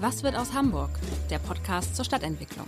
[0.00, 0.88] Was wird aus Hamburg?
[1.28, 2.66] Der Podcast zur Stadtentwicklung.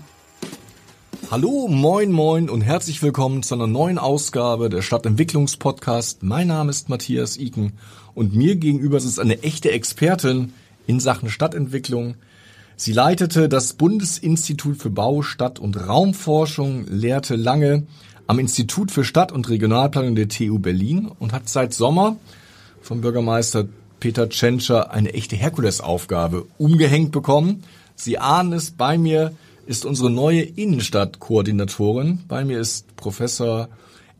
[1.30, 6.22] Hallo, moin, moin und herzlich willkommen zu einer neuen Ausgabe der Stadtentwicklungspodcast.
[6.22, 7.72] Mein Name ist Matthias Iken
[8.12, 10.52] und mir gegenüber ist eine echte Expertin
[10.86, 12.16] in Sachen Stadtentwicklung.
[12.76, 17.86] Sie leitete das Bundesinstitut für Bau, Stadt- und Raumforschung, lehrte lange
[18.26, 22.16] am Institut für Stadt- und Regionalplanung der TU Berlin und hat seit Sommer
[22.82, 23.68] vom Bürgermeister
[24.02, 27.62] Peter Tschentscher eine echte Herkulesaufgabe umgehängt bekommen.
[27.94, 29.32] Sie ahnen es, bei mir
[29.64, 32.18] ist unsere neue Innenstadtkoordinatorin.
[32.26, 33.68] Bei mir ist Professor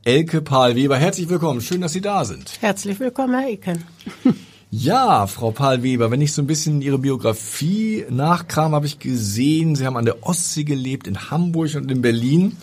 [0.05, 0.97] Elke Pahl-Weber.
[0.97, 1.61] Herzlich willkommen.
[1.61, 2.59] Schön, dass Sie da sind.
[2.61, 3.83] Herzlich willkommen, Herr Eken.
[4.75, 9.85] Ja, Frau Pahl-Weber, wenn ich so ein bisschen Ihre Biografie nachkram, habe ich gesehen, Sie
[9.85, 12.57] haben an der Ostsee gelebt, in Hamburg und in Berlin.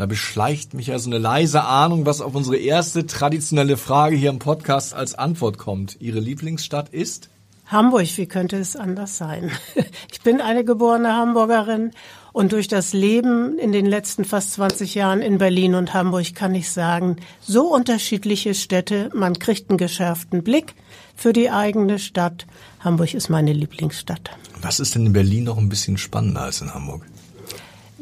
[0.00, 4.30] Da beschleicht mich ja so eine leise Ahnung, was auf unsere erste traditionelle Frage hier
[4.30, 6.00] im Podcast als Antwort kommt.
[6.00, 7.28] Ihre Lieblingsstadt ist?
[7.66, 9.50] Hamburg, wie könnte es anders sein?
[10.10, 11.92] Ich bin eine geborene Hamburgerin
[12.32, 16.54] und durch das Leben in den letzten fast 20 Jahren in Berlin und Hamburg kann
[16.54, 20.74] ich sagen, so unterschiedliche Städte, man kriegt einen geschärften Blick
[21.14, 22.46] für die eigene Stadt.
[22.80, 24.30] Hamburg ist meine Lieblingsstadt.
[24.62, 27.06] Was ist denn in Berlin noch ein bisschen spannender als in Hamburg?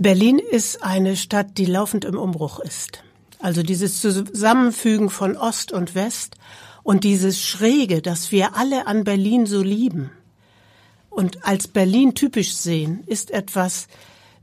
[0.01, 3.03] Berlin ist eine Stadt, die laufend im Umbruch ist.
[3.41, 6.37] Also dieses Zusammenfügen von Ost und West
[6.85, 10.11] und dieses Schräge, das wir alle an Berlin so lieben
[11.11, 13.89] und als Berlin typisch sehen, ist etwas,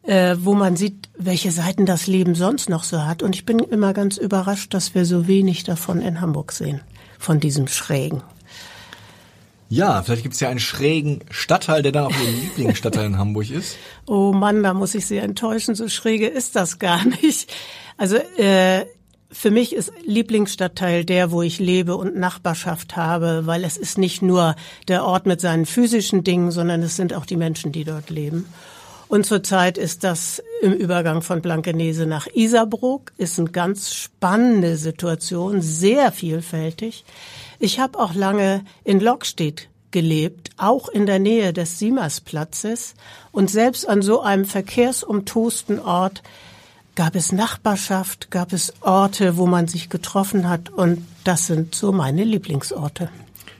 [0.04, 3.24] äh, wo man sieht, welche Seiten das Leben sonst noch so hat.
[3.24, 6.82] Und ich bin immer ganz überrascht, dass wir so wenig davon in Hamburg sehen,
[7.18, 8.24] von diesem Schrägen.
[9.70, 13.50] Ja, vielleicht gibt es ja einen schrägen Stadtteil, der dann auch Ihr Lieblingsstadtteil in Hamburg
[13.50, 13.78] ist.
[14.06, 17.52] Oh Mann, da muss ich Sie enttäuschen, so schräge ist das gar nicht.
[17.98, 18.86] Also äh,
[19.32, 24.22] für mich ist Lieblingsstadtteil der, wo ich lebe und Nachbarschaft habe, weil es ist nicht
[24.22, 24.56] nur
[24.88, 28.46] der Ort mit seinen physischen Dingen, sondern es sind auch die Menschen, die dort leben.
[29.08, 35.62] Und zurzeit ist das im Übergang von Blankenese nach Isarbrook, ist eine ganz spannende Situation,
[35.62, 37.06] sehr vielfältig.
[37.60, 42.96] Ich habe auch lange in Lockstedt gelebt, auch in der Nähe des Siemersplatzes.
[43.32, 46.22] Und selbst an so einem verkehrsumtosten Ort
[46.96, 50.70] gab es Nachbarschaft, gab es Orte, wo man sich getroffen hat.
[50.70, 53.10] Und das sind so meine Lieblingsorte.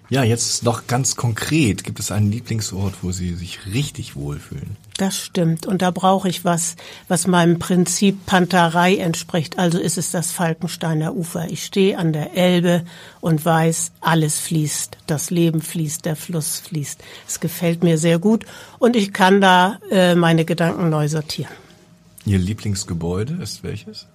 [0.10, 1.84] Ja, jetzt noch ganz konkret.
[1.84, 4.78] Gibt es einen Lieblingsort, wo Sie sich richtig wohlfühlen?
[4.98, 5.66] Das stimmt.
[5.66, 6.78] Und da brauche ich was,
[7.10, 9.60] was meinem Prinzip Panterei entspricht.
[9.60, 11.50] Also ist es das Falkensteiner Ufer.
[11.50, 12.86] Ich stehe an der Elbe
[13.20, 14.98] und weiß, alles fließt.
[15.06, 17.04] Das Leben fließt, der Fluss fließt.
[17.28, 18.46] Es gefällt mir sehr gut
[18.80, 21.52] und ich kann da äh, meine Gedanken neu sortieren.
[22.26, 24.08] Ihr Lieblingsgebäude ist welches?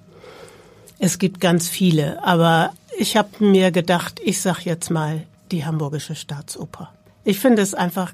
[0.99, 6.15] Es gibt ganz viele, aber ich habe mir gedacht, ich sag jetzt mal die Hamburgische
[6.15, 6.91] Staatsoper.
[7.25, 8.13] Ich finde es einfach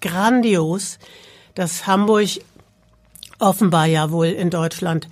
[0.00, 0.98] grandios,
[1.54, 2.28] dass Hamburg
[3.38, 5.08] offenbar ja wohl in Deutschland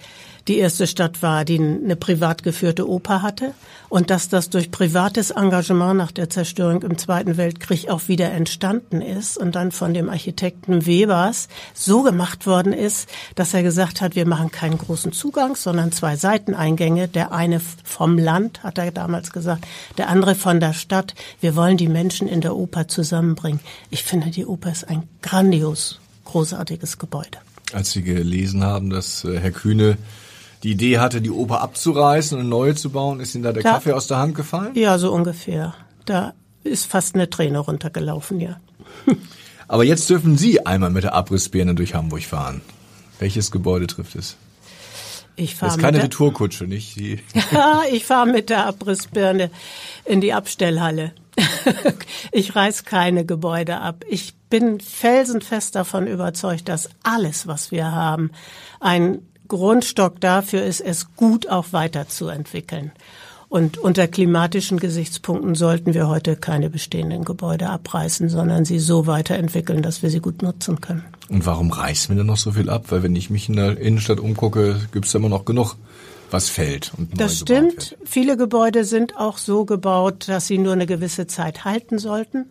[0.48, 3.52] die erste Stadt war, die eine privat geführte Oper hatte
[3.90, 9.02] und dass das durch privates Engagement nach der Zerstörung im Zweiten Weltkrieg auch wieder entstanden
[9.02, 14.16] ist und dann von dem Architekten Webers so gemacht worden ist, dass er gesagt hat,
[14.16, 17.08] wir machen keinen großen Zugang, sondern zwei Seiteneingänge.
[17.08, 19.66] Der eine vom Land, hat er damals gesagt,
[19.98, 21.14] der andere von der Stadt.
[21.40, 23.60] Wir wollen die Menschen in der Oper zusammenbringen.
[23.90, 27.38] Ich finde, die Oper ist ein grandios, großartiges Gebäude.
[27.72, 29.98] Als Sie gelesen haben, dass äh, Herr Kühne
[30.62, 33.72] die Idee hatte, die Oper abzureißen und neue zu bauen, ist Ihnen da der da,
[33.72, 34.72] Kaffee aus der Hand gefallen?
[34.74, 35.74] Ja, so ungefähr.
[36.04, 36.34] Da
[36.64, 38.60] ist fast eine Träne runtergelaufen, ja.
[39.68, 42.62] Aber jetzt dürfen Sie einmal mit der Abrissbirne durch Hamburg fahren.
[43.18, 44.36] Welches Gebäude trifft es?
[45.36, 46.96] Ich fahre das ist keine Retourkutsche, nicht?
[46.96, 47.20] Die
[47.52, 49.50] ja, ich fahre mit der Abrissbirne
[50.04, 51.12] in die Abstellhalle.
[52.32, 54.04] Ich reiß keine Gebäude ab.
[54.08, 58.30] Ich bin felsenfest davon überzeugt, dass alles, was wir haben,
[58.80, 62.92] ein Grundstock dafür ist, es gut auch weiterzuentwickeln.
[63.48, 69.80] Und unter klimatischen Gesichtspunkten sollten wir heute keine bestehenden Gebäude abreißen, sondern sie so weiterentwickeln,
[69.80, 71.04] dass wir sie gut nutzen können.
[71.30, 72.86] Und warum reißen wir denn noch so viel ab?
[72.90, 75.76] Weil wenn ich mich in der Innenstadt umgucke, gibt es immer noch genug
[76.30, 76.92] was fällt.
[76.96, 77.96] Und das stimmt.
[78.04, 82.46] Viele Gebäude sind auch so gebaut, dass sie nur eine gewisse Zeit halten sollten.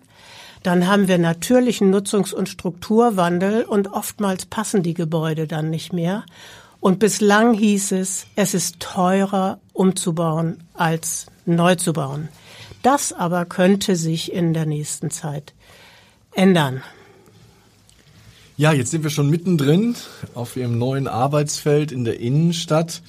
[0.64, 6.26] Dann haben wir natürlichen Nutzungs- und Strukturwandel und oftmals passen die Gebäude dann nicht mehr.
[6.80, 12.30] Und bislang hieß es, es ist teurer umzubauen als neu zu bauen.
[12.84, 15.54] Das aber könnte sich in der nächsten Zeit
[16.34, 16.84] ändern.
[18.58, 19.96] Ja, jetzt sind wir schon mittendrin
[20.34, 23.02] auf Ihrem neuen Arbeitsfeld in der Innenstadt.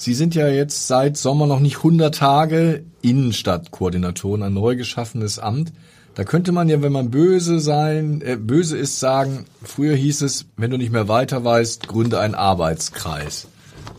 [0.00, 5.74] Sie sind ja jetzt seit Sommer noch nicht 100 Tage Innenstadtkoordinatorin, ein neu geschaffenes Amt.
[6.14, 10.46] Da könnte man ja, wenn man böse sein, äh, böse ist, sagen, früher hieß es,
[10.56, 13.46] wenn du nicht mehr weiter weißt, gründe einen Arbeitskreis.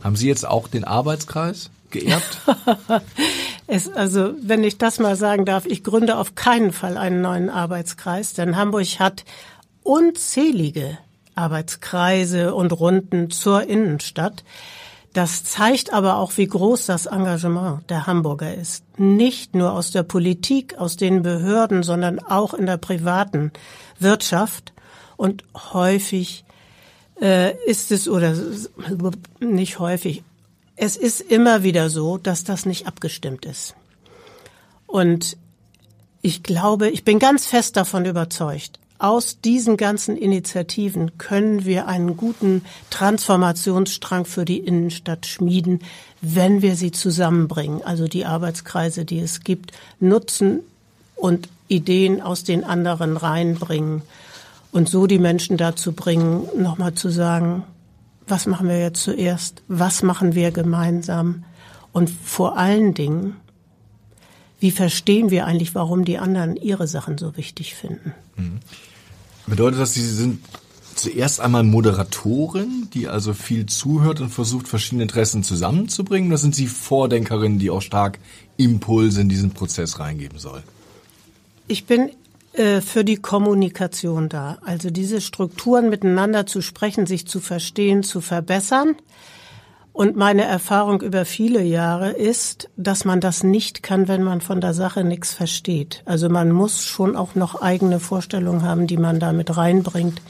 [0.03, 2.39] Haben Sie jetzt auch den Arbeitskreis geerbt?
[3.67, 7.51] es, also, wenn ich das mal sagen darf, ich gründe auf keinen Fall einen neuen
[7.51, 9.23] Arbeitskreis, denn Hamburg hat
[9.83, 10.97] unzählige
[11.35, 14.43] Arbeitskreise und Runden zur Innenstadt.
[15.13, 18.83] Das zeigt aber auch, wie groß das Engagement der Hamburger ist.
[18.97, 23.51] Nicht nur aus der Politik, aus den Behörden, sondern auch in der privaten
[23.99, 24.71] Wirtschaft.
[25.17, 25.43] Und
[25.73, 26.45] häufig
[27.21, 28.35] äh, ist es, oder
[29.39, 30.23] nicht häufig,
[30.77, 33.75] es ist immer wieder so, dass das nicht abgestimmt ist.
[34.87, 35.37] Und
[36.21, 42.17] ich glaube, ich bin ganz fest davon überzeugt, aus diesen ganzen Initiativen können wir einen
[42.17, 45.79] guten Transformationsstrang für die Innenstadt schmieden,
[46.21, 47.81] wenn wir sie zusammenbringen.
[47.83, 50.59] Also die Arbeitskreise, die es gibt, nutzen
[51.15, 54.03] und Ideen aus den anderen reinbringen
[54.71, 57.63] und so die Menschen dazu bringen, nochmal zu sagen,
[58.27, 61.43] was machen wir jetzt zuerst, was machen wir gemeinsam
[61.91, 63.35] und vor allen Dingen,
[64.59, 68.13] wie verstehen wir eigentlich, warum die anderen ihre Sachen so wichtig finden.
[68.35, 68.59] Mhm.
[69.47, 70.39] Bedeutet das, Sie sind
[70.95, 76.29] zuerst einmal Moderatorin, die also viel zuhört und versucht, verschiedene Interessen zusammenzubringen?
[76.29, 78.19] Oder sind Sie Vordenkerin, die auch stark
[78.57, 80.63] Impulse in diesen Prozess reingeben soll?
[81.67, 82.11] Ich bin
[82.53, 84.57] äh, für die Kommunikation da.
[84.65, 88.95] Also diese Strukturen miteinander zu sprechen, sich zu verstehen, zu verbessern.
[89.93, 94.61] Und meine Erfahrung über viele Jahre ist, dass man das nicht kann, wenn man von
[94.61, 96.01] der Sache nichts versteht.
[96.05, 100.21] Also man muss schon auch noch eigene Vorstellungen haben, die man da mit reinbringt.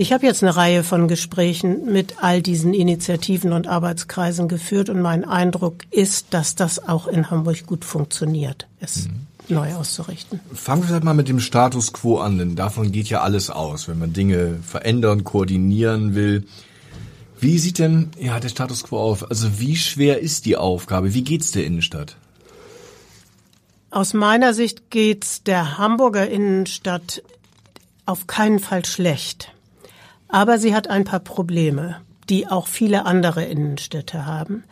[0.00, 5.02] Ich habe jetzt eine Reihe von Gesprächen mit all diesen Initiativen und Arbeitskreisen geführt und
[5.02, 9.54] mein Eindruck ist, dass das auch in Hamburg gut funktioniert, es mhm.
[9.54, 10.38] neu auszurichten.
[10.54, 13.88] Fangen wir vielleicht mal mit dem Status quo an, denn davon geht ja alles aus,
[13.88, 16.46] wenn man Dinge verändern, koordinieren will.
[17.40, 19.30] Wie sieht denn ja der Status quo auf?
[19.30, 21.14] Also wie schwer ist die Aufgabe?
[21.14, 22.16] Wie geht's der Innenstadt?
[23.90, 27.22] Aus meiner Sicht geht's der Hamburger Innenstadt
[28.06, 29.52] auf keinen Fall schlecht.
[30.28, 34.64] Aber sie hat ein paar Probleme, die auch viele andere Innenstädte haben.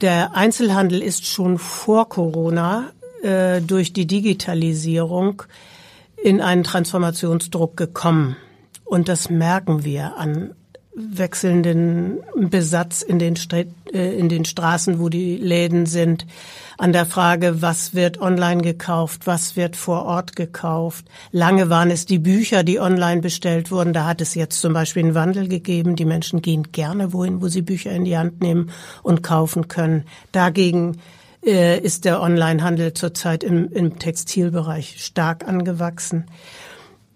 [0.00, 2.90] Der Einzelhandel ist schon vor Corona
[3.22, 5.42] äh, durch die Digitalisierung
[6.16, 8.36] in einen Transformationsdruck gekommen.
[8.84, 10.54] Und das merken wir an
[10.94, 13.54] wechselnden Besatz in den, St
[13.92, 16.26] äh, in den Straßen, wo die Läden sind,
[16.76, 21.06] an der Frage, was wird online gekauft, was wird vor Ort gekauft.
[21.30, 23.92] Lange waren es die Bücher, die online bestellt wurden.
[23.92, 25.96] Da hat es jetzt zum Beispiel einen Wandel gegeben.
[25.96, 28.70] Die Menschen gehen gerne wohin, wo sie Bücher in die Hand nehmen
[29.02, 30.04] und kaufen können.
[30.32, 30.98] Dagegen
[31.44, 36.26] äh, ist der Onlinehandel zurzeit im, im Textilbereich stark angewachsen.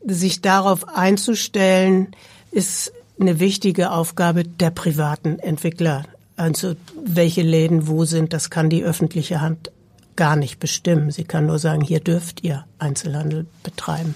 [0.04, 2.14] Sich darauf einzustellen,
[2.52, 6.04] ist eine wichtige Aufgabe der privaten Entwickler.
[6.36, 9.70] Also welche Läden wo sind, das kann die öffentliche Hand
[10.16, 11.10] gar nicht bestimmen.
[11.10, 14.14] Sie kann nur sagen, hier dürft ihr Einzelhandel betreiben.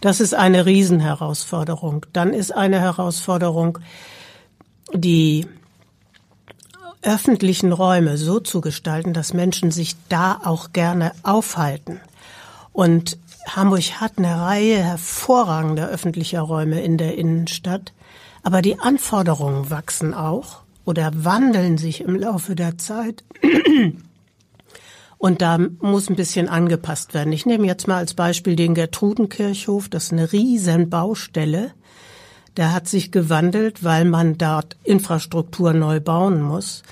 [0.00, 2.06] Das ist eine Riesenherausforderung.
[2.12, 3.78] Dann ist eine Herausforderung,
[4.94, 5.46] die
[7.02, 12.00] öffentlichen Räume so zu gestalten, dass Menschen sich da auch gerne aufhalten.
[12.72, 17.92] Und Hamburg hat eine Reihe hervorragender öffentlicher Räume in der Innenstadt.
[18.42, 23.24] Aber die Anforderungen wachsen auch oder wandeln sich im Laufe der Zeit.
[25.18, 27.32] Und da muss ein bisschen angepasst werden.
[27.32, 29.90] Ich nehme jetzt mal als Beispiel den Gertrudenkirchhof.
[29.90, 31.72] Das ist eine riesen Baustelle.
[32.56, 36.82] Der hat sich gewandelt, weil man dort Infrastruktur neu bauen muss.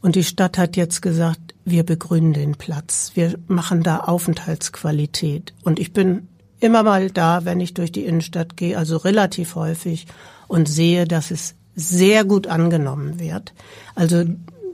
[0.00, 3.12] Und die Stadt hat jetzt gesagt, wir begrünen den Platz.
[3.14, 5.52] Wir machen da Aufenthaltsqualität.
[5.62, 6.28] Und ich bin
[6.60, 10.06] immer mal da, wenn ich durch die Innenstadt gehe, also relativ häufig
[10.48, 13.52] und sehe, dass es sehr gut angenommen wird.
[13.94, 14.24] Also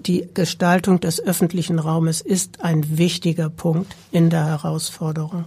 [0.07, 5.47] die Gestaltung des öffentlichen Raumes ist ein wichtiger Punkt in der Herausforderung.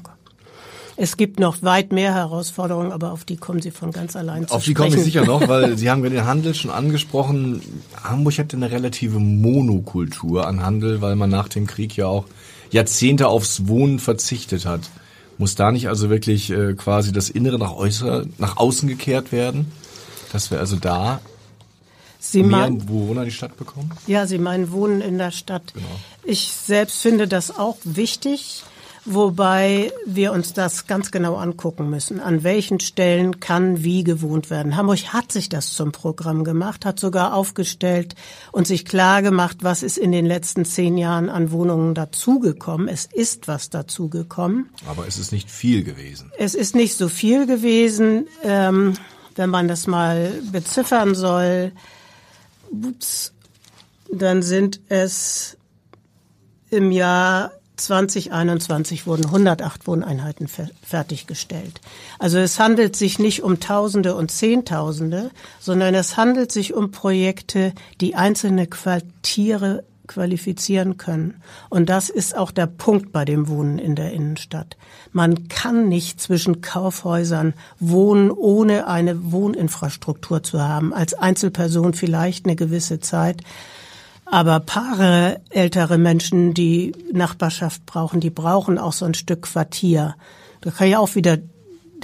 [0.98, 4.54] Es gibt noch weit mehr Herausforderungen, aber auf die kommen Sie von ganz allein zu
[4.54, 7.62] Auf die komme ich sicher noch, weil Sie haben den Handel schon angesprochen.
[8.02, 12.26] Hamburg hatte eine relative Monokultur an Handel, weil man nach dem Krieg ja auch
[12.72, 14.90] Jahrzehnte aufs Wohnen verzichtet hat.
[15.38, 19.72] Muss da nicht also wirklich äh, quasi das Innere nach, äußer, nach außen gekehrt werden?
[20.32, 21.22] Dass wir also da
[22.20, 23.92] Sie mehr meinen, Bewohner in die Stadt bekommen?
[24.08, 25.74] ja, Sie meinen Wohnen in der Stadt.
[25.74, 25.86] Genau.
[26.24, 28.64] Ich selbst finde das auch wichtig,
[29.06, 32.20] wobei wir uns das ganz genau angucken müssen.
[32.20, 34.76] An welchen Stellen kann wie gewohnt werden?
[34.76, 38.16] Hamburg hat sich das zum Programm gemacht, hat sogar aufgestellt
[38.52, 42.88] und sich klar gemacht, was ist in den letzten zehn Jahren an Wohnungen dazugekommen.
[42.88, 44.70] Es ist was dazugekommen.
[44.88, 46.32] Aber es ist nicht viel gewesen.
[46.40, 48.96] Es ist nicht so viel gewesen, ähm,
[49.36, 51.72] wenn man das mal beziffern soll.
[54.12, 55.58] Dann sind es
[56.70, 61.82] im Jahr 2021 wurden 108 Wohneinheiten fer fertiggestellt.
[62.20, 67.74] Also es handelt sich nicht um Tausende und Zehntausende, sondern es handelt sich um Projekte,
[68.02, 71.42] die einzelne Quartiere qualifizieren können.
[71.70, 74.78] Und das ist auch der Punkt bei dem Wohnen in der Innenstadt.
[75.12, 80.94] Man kann nicht zwischen Kaufhäusern wohnen, ohne eine Wohninfrastruktur zu haben.
[80.94, 83.42] Als Einzelperson vielleicht eine gewisse Zeit.
[84.26, 90.16] Aber Paare, ältere Menschen, die Nachbarschaft brauchen, die brauchen auch so ein Stück Quartier.
[90.62, 91.38] Da kann ich auch wieder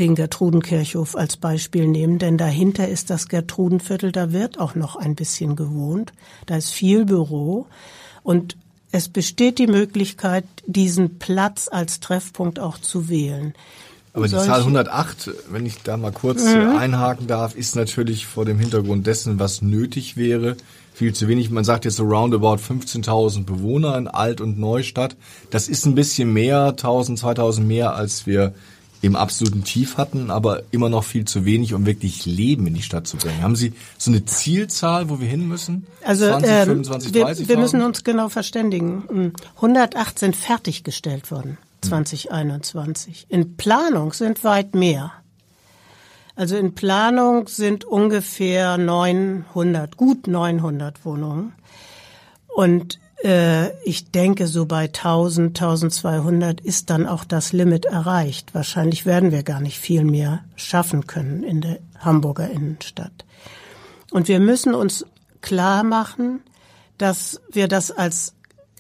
[0.02, 5.16] den Gertrudenkirchhof als Beispiel nehmen, denn dahinter ist das Gertrudenviertel, da wird auch noch ein
[5.16, 6.12] bisschen gewohnt.
[6.48, 7.68] Da ist viel Büro
[8.24, 8.58] und
[8.92, 13.54] es besteht die Möglichkeit, diesen Platz als Treffpunkt auch zu wählen.
[14.14, 18.26] Aber die Solche- Zahl 108, wenn ich da mal kurz äh, einhaken darf, ist natürlich
[18.26, 20.58] vor dem Hintergrund dessen, was nötig wäre,
[20.94, 21.50] viel zu wenig.
[21.52, 25.16] Man sagt jetzt so roundabout 15.000 Bewohner in Alt- und Neustadt.
[25.52, 28.54] Das ist ein bisschen mehr, 1.000, 2.000 mehr, als wir
[29.02, 32.84] im absoluten Tief hatten, aber immer noch viel zu wenig, um wirklich Leben in die
[32.84, 33.42] Stadt zu bringen.
[33.42, 35.88] Haben Sie so eine Zielzahl, wo wir hin müssen?
[36.04, 37.48] Also 20, ähm, 25, wir, 30?
[37.48, 39.04] wir müssen uns genau verständigen.
[39.08, 43.26] Hm, 108 sind fertiggestellt worden 2021.
[43.30, 45.12] In Planung sind weit mehr.
[46.36, 51.54] Also in Planung sind ungefähr 900, gut 900 Wohnungen.
[52.48, 53.11] Und äh,
[53.84, 58.56] ich denke, so bei 1000, 1200 ist dann auch das Limit erreicht.
[58.56, 63.26] Wahrscheinlich werden wir gar nicht viel mehr schaffen können in der Hamburger Innenstadt.
[64.12, 65.06] Und wir müssen uns
[65.42, 66.42] klar machen,
[66.98, 68.34] dass wir das als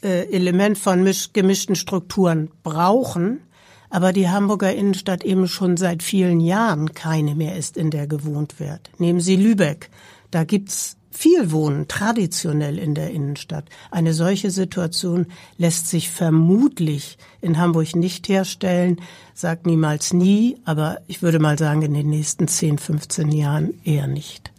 [0.04, 3.42] äh, Element von misch gemischten Strukturen brauchen,
[3.90, 8.60] aber die Hamburger Innenstadt eben schon seit vielen Jahren keine mehr ist, in der gewohnt
[8.60, 8.90] wird.
[8.98, 9.90] Nehmen Sie Lübeck.
[10.32, 13.66] Da gibt's viel Wohnen, traditionell in der Innenstadt.
[13.92, 19.00] Eine solche Situation lässt sich vermutlich in Hamburg nicht herstellen,
[19.36, 24.08] sagt niemals nie, aber ich würde mal sagen, in den nächsten 10, 15 Jahren eher
[24.08, 24.52] nicht.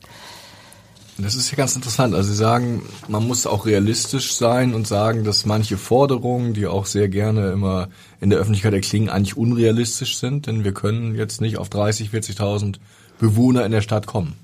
[1.18, 2.14] Das ist ja ganz interessant.
[2.14, 6.86] Also Sie sagen, man muss auch realistisch sein und sagen, dass manche Forderungen, die auch
[6.86, 7.88] sehr gerne immer
[8.20, 12.76] in der Öffentlichkeit erklingen, eigentlich unrealistisch sind, denn wir können jetzt nicht auf 30, 40.000
[13.18, 14.36] Bewohner in der Stadt kommen.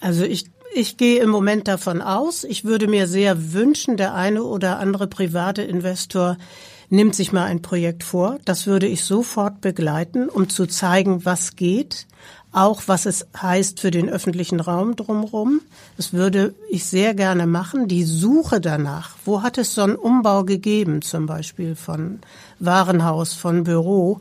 [0.00, 4.42] Also ich, ich gehe im Moment davon aus, ich würde mir sehr wünschen, der eine
[4.42, 6.36] oder andere private Investor
[6.88, 8.38] nimmt sich mal ein Projekt vor.
[8.44, 12.06] Das würde ich sofort begleiten, um zu zeigen, was geht,
[12.52, 15.60] auch was es heißt für den öffentlichen Raum drumherum.
[15.96, 17.88] Das würde ich sehr gerne machen.
[17.88, 22.20] Die Suche danach, wo hat es so einen Umbau gegeben, zum Beispiel von
[22.58, 24.20] Warenhaus, von Büro,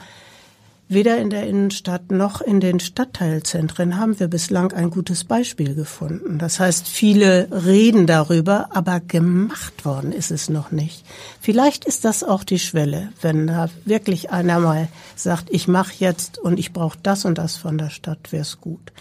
[0.88, 6.38] Weder in der Innenstadt noch in den Stadtteilzentren haben wir bislang ein gutes Beispiel gefunden.
[6.38, 11.04] Das heißt, viele reden darüber, aber gemacht worden ist es noch nicht.
[11.42, 16.38] Vielleicht ist das auch die Schwelle, wenn da wirklich einer mal sagt, ich mache jetzt
[16.38, 18.94] und ich brauche das und das von der Stadt, wäre es gut.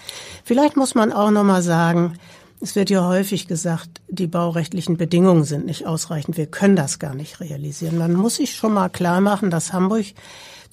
[0.42, 2.14] Vielleicht muss man auch noch mal sagen,
[2.62, 6.38] es wird ja häufig gesagt, die baurechtlichen Bedingungen sind nicht ausreichend.
[6.38, 7.98] Wir können das gar nicht realisieren.
[7.98, 10.06] Man muss sich schon mal klar machen, dass Hamburg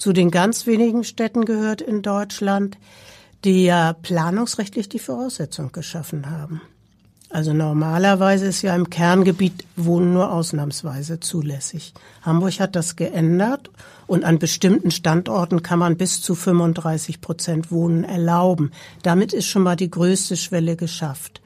[0.02, 2.76] zu den ganz wenigen Städten gehört in Deutschland,
[3.44, 6.60] die ja planungsrechtlich die Voraussetzung geschaffen haben.
[7.30, 11.94] Also normalerweise ist ja im Kerngebiet Wohnen nur ausnahmsweise zulässig.
[12.22, 13.70] Hamburg hat das geändert
[14.08, 18.72] und an bestimmten Standorten kann man bis zu 35 Prozent Wohnen erlauben.
[19.04, 21.40] Damit ist schon mal die größte Schwelle geschafft.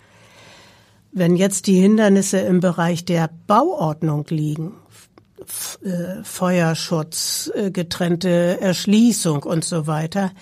[1.12, 4.72] Wenn jetzt die Hindernisse im Bereich der Bauordnung liegen,
[5.82, 10.32] äh, Feuerschutz, äh, getrennte Erschließung und so weiter,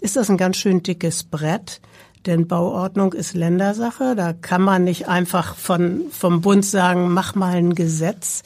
[0.00, 1.80] ist das ein ganz schön dickes Brett.
[2.26, 4.14] Denn Bauordnung ist Ländersache.
[4.14, 8.42] Da kann man nicht einfach von, vom Bund sagen, mach mal ein Gesetz.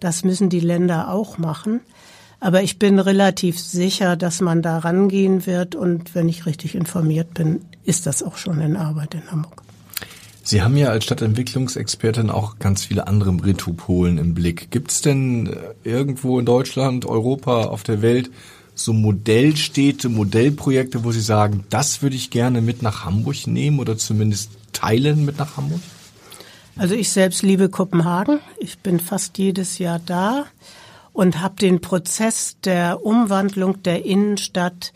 [0.00, 1.80] Das müssen die Länder auch machen.
[2.38, 5.74] Aber ich bin relativ sicher, dass man da rangehen wird.
[5.74, 9.65] Und wenn ich richtig informiert bin, ist das auch schon in Arbeit in Hamburg.
[10.48, 14.70] Sie haben ja als Stadtentwicklungsexpertin auch ganz viele andere Metropolen im Blick.
[14.70, 18.30] Gibt es denn äh, irgendwo in Deutschland, Europa, auf der Welt
[18.72, 23.98] so Modellstädte, Modellprojekte, wo Sie sagen, das würde ich gerne mit nach Hamburg nehmen oder
[23.98, 25.80] zumindest teilen mit nach Hamburg?
[26.76, 28.38] Also ich selbst liebe Kopenhagen.
[28.60, 30.44] Ich bin fast jedes Jahr da
[31.12, 34.92] und habe den Prozess der Umwandlung der Innenstadt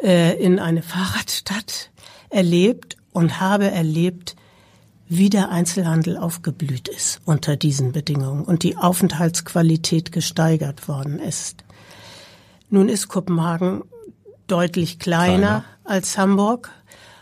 [0.00, 1.90] äh, in eine Fahrradstadt
[2.30, 4.36] erlebt und habe erlebt,
[5.08, 11.64] wie der Einzelhandel aufgeblüht ist unter diesen Bedingungen und die Aufenthaltsqualität gesteigert worden ist.
[12.70, 13.82] Nun ist Kopenhagen
[14.46, 16.70] deutlich kleiner, kleiner, als Hamburg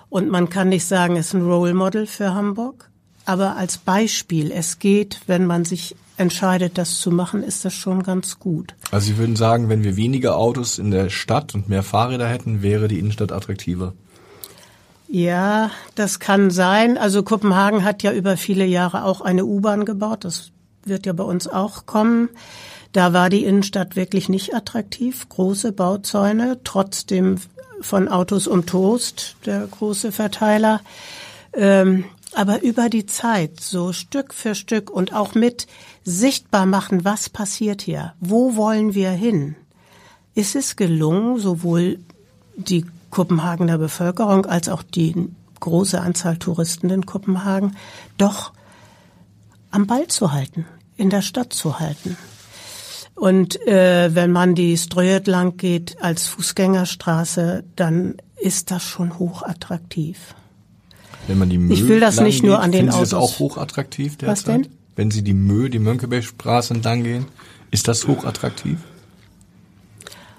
[0.09, 2.91] und man kann nicht sagen, es ist ein Role Model für Hamburg,
[3.27, 8.03] aber als Beispiel, es geht, wenn man sich entscheidet, das zu machen, ist das schon
[8.03, 8.75] ganz gut.
[8.91, 12.63] Also Sie würden sagen, wenn wir weniger Autos in der Stadt und mehr Fahrräder hätten,
[12.63, 13.95] wäre die Innenstadt attraktiver?
[15.09, 16.99] Ja, das kann sein.
[16.99, 20.25] Also Kopenhagen hat ja über viele Jahre auch eine U-Bahn gebaut.
[20.25, 20.51] Das
[20.85, 22.31] wird ja bei uns auch kommen.
[22.93, 25.29] Da war die Innenstadt wirklich nicht attraktiv.
[25.29, 27.39] Große Bauzäune, trotzdem
[27.81, 30.81] von Autos um Toast, der große Verteiler.
[31.53, 35.67] Ähm, aber über die Zeit, so Stück für Stück und auch mit
[36.05, 39.55] sichtbar machen, was passiert hier, wo wollen wir hin,
[40.35, 42.01] ist es gelungen, sowohl
[42.57, 45.29] die Kopenhagener Bevölkerung als auch die
[45.61, 47.77] große Anzahl Touristen in Kopenhagen
[48.19, 48.53] doch
[49.71, 50.67] am Ball zu halten,
[50.97, 52.17] in der Stadt zu halten.
[53.15, 60.35] Und äh, wenn man die Ströet lang geht als Fußgängerstraße, dann ist das schon hochattraktiv.
[61.29, 63.03] Wenn man die Mö ich will das nicht nur an den Autos.
[63.05, 64.37] Ist das auch hochattraktiv derzeit?
[64.37, 64.69] Was denn?
[64.97, 67.27] Wenn Sie die Mö, die Mönckebergstraße entlang gehen,
[67.71, 68.79] ist das hochattraktiv?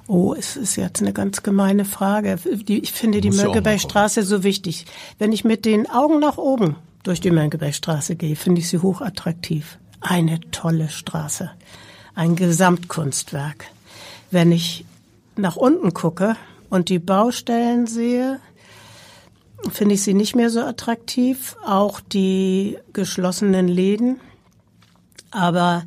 [0.08, 2.38] Oh, es ist jetzt eine ganz gemeine Frage.
[2.68, 4.86] Ich finde die Mönckebergstraße so wichtig.
[5.18, 9.80] Wenn ich mit den Augen nach oben durch die Mönckebergstraße gehe, finde ich sie hochattraktiv.
[10.02, 11.52] Eine tolle Straße
[12.16, 13.66] ein Gesamtkunstwerk.
[14.32, 14.86] Wenn ich
[15.36, 16.36] nach unten gucke
[16.70, 18.40] und die Baustellen sehe,
[19.70, 24.20] finde ich sie nicht mehr so attraktiv, auch die geschlossenen Läden.
[25.32, 25.84] Aber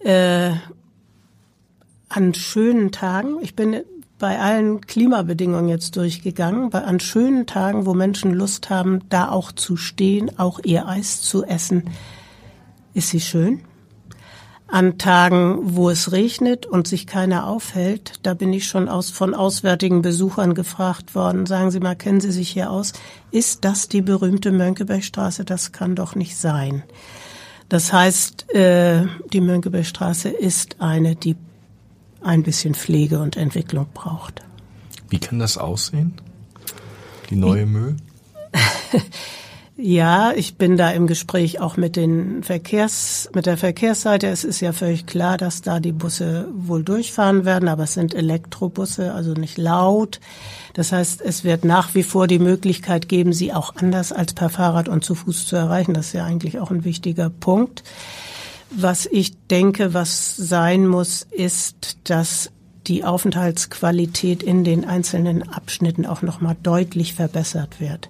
[0.00, 0.52] äh,
[2.08, 3.82] an schönen Tagen, ich bin
[4.18, 9.52] bei allen Klimabedingungen jetzt durchgegangen, bei, an schönen Tagen, wo Menschen Lust haben, da auch
[9.52, 11.90] zu stehen, auch ihr Eis zu essen,
[12.94, 13.60] ist sie schön.
[14.68, 19.32] An Tagen, wo es regnet und sich keiner aufhält, da bin ich schon aus, von
[19.32, 22.92] auswärtigen Besuchern gefragt worden, sagen Sie mal, kennen Sie sich hier aus?
[23.30, 25.44] Ist das die berühmte Mönckebergstraße?
[25.44, 26.82] Das kann doch nicht sein.
[27.68, 31.36] Das heißt, äh, die Mönckebergstraße ist eine, die
[32.26, 34.42] ein bisschen Pflege und Entwicklung braucht.
[35.08, 36.14] Wie kann das aussehen?
[37.30, 37.94] Die neue Mö?
[39.78, 44.26] Ja, ich bin da im Gespräch auch mit den Verkehrs, mit der Verkehrsseite.
[44.26, 48.14] Es ist ja völlig klar, dass da die Busse wohl durchfahren werden, aber es sind
[48.14, 50.18] Elektrobusse, also nicht laut.
[50.72, 54.48] Das heißt, es wird nach wie vor die Möglichkeit geben, sie auch anders als per
[54.48, 55.92] Fahrrad und zu Fuß zu erreichen.
[55.92, 57.84] Das ist ja eigentlich auch ein wichtiger Punkt.
[58.70, 62.50] Was ich denke, was sein muss, ist, dass
[62.86, 68.08] die Aufenthaltsqualität in den einzelnen Abschnitten auch noch mal deutlich verbessert wird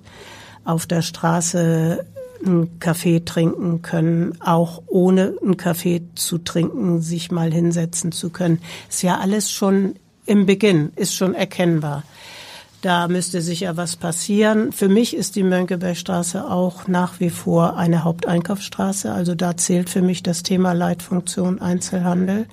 [0.67, 2.05] auf der Straße
[2.45, 8.61] einen Kaffee trinken können, auch ohne einen Kaffee zu trinken, sich mal hinsetzen zu können.
[8.91, 9.95] Ist ja alles schon
[10.27, 12.03] im Beginn, ist schon erkennbar.
[12.87, 14.71] Da müsste sicher was passieren.
[14.71, 19.11] Für mich ist die Mönckebergstraße auch nach wie vor eine Haupteinkaufsstraße.
[19.11, 22.47] Also da zählt für mich das Thema Leitfunktion Einzelhandel.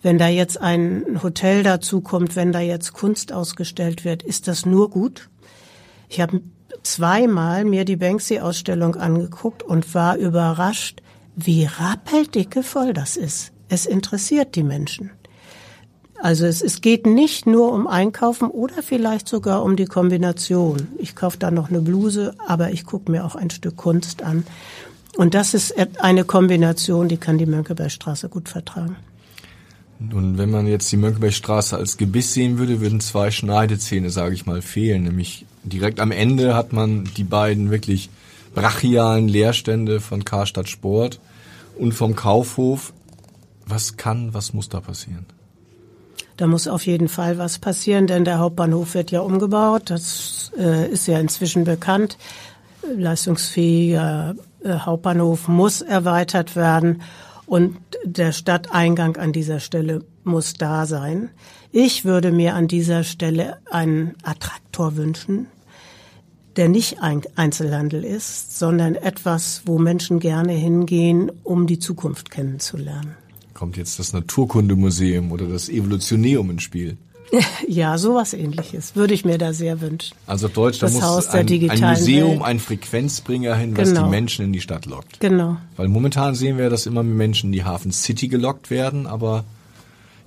[0.00, 4.64] Wenn da jetzt ein Hotel dazu kommt, wenn da jetzt Kunst ausgestellt wird, ist das
[4.64, 5.28] nur gut.
[6.08, 6.40] Ich habe
[6.84, 11.02] zweimal mir die Banksy-Ausstellung angeguckt und war überrascht,
[11.34, 13.50] wie rappeldicke voll das ist.
[13.68, 15.10] Es interessiert die Menschen.
[16.24, 20.88] Also es, es geht nicht nur um Einkaufen oder vielleicht sogar um die Kombination.
[20.96, 24.46] Ich kaufe da noch eine Bluse, aber ich gucke mir auch ein Stück Kunst an.
[25.18, 28.96] Und das ist eine Kombination, die kann die Mönckebergstraße gut vertragen.
[30.00, 34.46] Und wenn man jetzt die Mönckebergstraße als Gebiss sehen würde, würden zwei Schneidezähne, sage ich
[34.46, 35.02] mal, fehlen.
[35.02, 38.08] Nämlich direkt am Ende hat man die beiden wirklich
[38.54, 41.20] brachialen Leerstände von Karstadt Sport
[41.78, 42.94] und vom Kaufhof.
[43.66, 45.26] Was kann, was muss da passieren?
[46.36, 49.90] Da muss auf jeden Fall was passieren, denn der Hauptbahnhof wird ja umgebaut.
[49.90, 52.18] Das äh, ist ja inzwischen bekannt.
[52.96, 57.02] Leistungsfähiger äh, Hauptbahnhof muss erweitert werden.
[57.46, 61.30] Und der Stadteingang an dieser Stelle muss da sein.
[61.70, 65.46] Ich würde mir an dieser Stelle einen Attraktor wünschen,
[66.56, 73.16] der nicht Einzelhandel ist, sondern etwas, wo Menschen gerne hingehen, um die Zukunft kennenzulernen.
[73.64, 76.98] Kommt jetzt das Naturkundemuseum oder das Evolutioneum ins Spiel?
[77.66, 80.14] Ja, sowas ähnliches würde ich mir da sehr wünschen.
[80.26, 82.42] Also Deutsch, da das muss Haus ein, ein Museum, Welt.
[82.42, 84.04] ein Frequenzbringer hin, was genau.
[84.04, 85.18] die Menschen in die Stadt lockt.
[85.18, 85.56] Genau.
[85.78, 89.44] Weil momentan sehen wir, dass immer mehr Menschen in die Hafen City gelockt werden, aber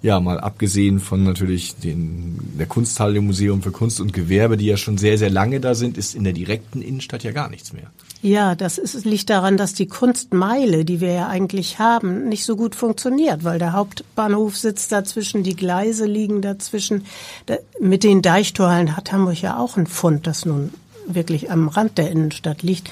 [0.01, 4.77] ja, mal abgesehen von natürlich den, der Kunsthalle Museum für Kunst und Gewerbe, die ja
[4.77, 7.91] schon sehr, sehr lange da sind, ist in der direkten Innenstadt ja gar nichts mehr.
[8.21, 12.55] Ja, das ist, liegt daran, dass die Kunstmeile, die wir ja eigentlich haben, nicht so
[12.55, 17.05] gut funktioniert, weil der Hauptbahnhof sitzt dazwischen, die Gleise liegen dazwischen.
[17.47, 20.73] Da, mit den Deichtorhallen hat Hamburg ja auch einen Fund, das nun
[21.07, 22.89] wirklich am Rand der Innenstadt liegt.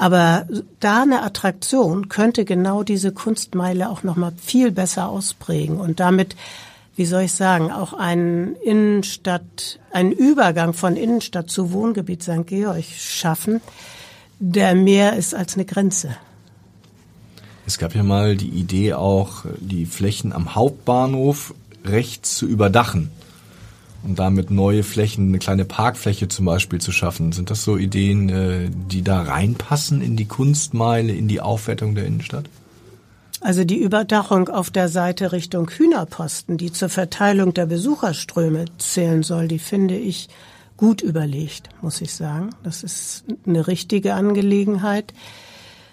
[0.00, 0.46] Aber
[0.78, 6.36] da eine Attraktion könnte genau diese Kunstmeile auch noch mal viel besser ausprägen und damit,
[6.94, 12.46] wie soll ich sagen, auch einen Innenstadt, einen Übergang von Innenstadt zu Wohngebiet St.
[12.46, 13.60] Georg schaffen,
[14.38, 16.16] der mehr ist als eine Grenze.
[17.66, 23.10] Es gab ja mal die Idee auch, die Flächen am Hauptbahnhof rechts zu überdachen
[24.02, 27.32] und damit neue Flächen, eine kleine Parkfläche zum Beispiel zu schaffen.
[27.32, 32.06] Sind das so Ideen, äh, die da reinpassen in die Kunstmeile, in die Aufwertung der
[32.06, 32.44] Innenstadt?
[33.40, 39.46] Also die Überdachung auf der Seite Richtung Hühnerposten, die zur Verteilung der Besucherströme zählen soll,
[39.46, 40.28] die finde ich
[40.76, 42.50] gut überlegt, muss ich sagen.
[42.62, 45.12] Das ist eine richtige Angelegenheit.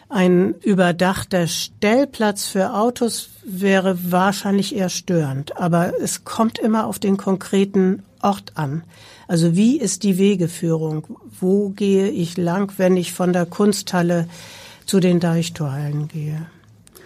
[0.07, 7.17] Ein überdachter Stellplatz für Autos wäre wahrscheinlich eher störend, aber es kommt immer auf den
[7.17, 8.83] konkreten Ort an.
[9.27, 11.17] Also wie ist die Wegeführung?
[11.39, 14.27] Wo gehe ich lang, wenn ich von der Kunsthalle
[14.85, 16.45] zu den Deichtorhallen gehe?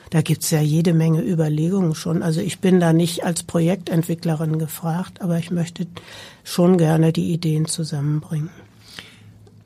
[0.10, 2.24] Da gibt's ja jede Menge Überlegungen schon.
[2.24, 5.88] Also ich bin da nicht als Projektentwicklerin gefragt, aber ich möchte
[6.44, 8.50] schon gerne die Ideen zusammenbringen.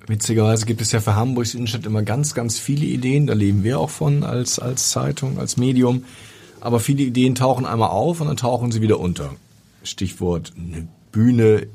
[0.07, 3.27] Witzigerweise gibt es ja für Hamburgs Innenstadt immer ganz, ganz viele Ideen.
[3.27, 6.03] Da leben wir auch von als, als Zeitung, als Medium.
[6.59, 9.35] Aber viele Ideen tauchen einmal auf und dann tauchen sie wieder unter.
[9.83, 11.67] Stichwort eine Bühne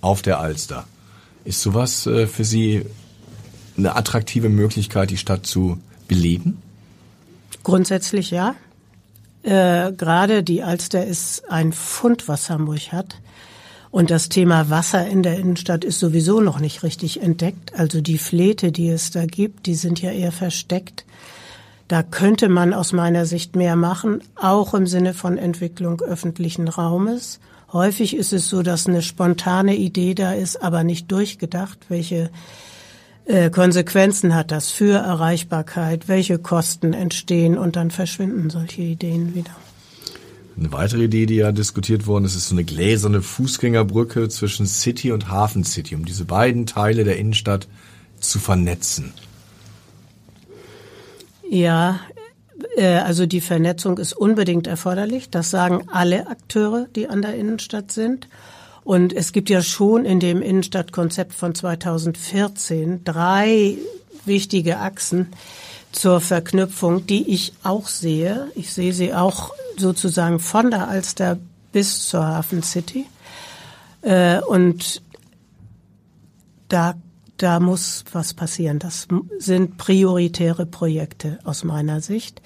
[0.00, 0.84] auf der Alster.
[1.44, 2.84] Ist sowas äh, für Sie
[3.76, 6.62] eine attraktive Möglichkeit, die Stadt zu beleben?
[7.62, 8.54] Grundsätzlich ja.
[9.42, 13.16] Äh, Gerade die Alster ist ein Fund, was Hamburg hat.
[13.92, 17.78] Und das Thema Wasser in der Innenstadt ist sowieso noch nicht richtig entdeckt.
[17.78, 21.04] Also die Fläte, die es da gibt, die sind ja eher versteckt.
[21.88, 27.38] Da könnte man aus meiner Sicht mehr machen, auch im Sinne von Entwicklung öffentlichen Raumes.
[27.70, 32.30] Häufig ist es so, dass eine spontane Idee da ist, aber nicht durchgedacht, welche
[33.26, 39.54] äh, Konsequenzen hat das für Erreichbarkeit, welche Kosten entstehen und dann verschwinden solche Ideen wieder.
[40.58, 45.12] Eine weitere Idee, die ja diskutiert worden ist, ist so eine gläserne Fußgängerbrücke zwischen City
[45.12, 47.68] und Hafen City, um diese beiden Teile der Innenstadt
[48.20, 49.14] zu vernetzen.
[51.48, 52.00] Ja,
[52.76, 55.30] äh, also die Vernetzung ist unbedingt erforderlich.
[55.30, 58.28] Das sagen alle Akteure, die an der Innenstadt sind.
[58.84, 63.76] Und es gibt ja schon in dem Innenstadtkonzept von 2014 drei
[64.24, 65.28] wichtige Achsen
[65.92, 68.48] zur Verknüpfung, die ich auch sehe.
[68.54, 71.38] Ich sehe sie auch sozusagen von der Alster
[71.72, 73.06] bis zur Hafen City.
[74.02, 75.02] Äh, und
[76.68, 76.94] da,
[77.36, 78.78] da muss was passieren.
[78.78, 79.08] Das
[79.38, 82.42] sind prioritäre Projekte aus meiner Sicht.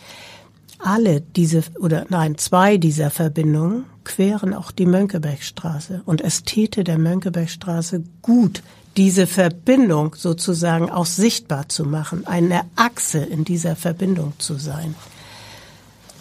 [0.78, 6.02] Alle diese, oder nein, zwei dieser Verbindungen queren auch die Mönckebergstraße.
[6.04, 8.62] Und es täte der Mönckebergstraße gut,
[8.96, 14.94] diese Verbindung sozusagen auch sichtbar zu machen, eine Achse in dieser Verbindung zu sein.